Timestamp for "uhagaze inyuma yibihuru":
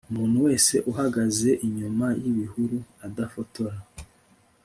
0.91-2.77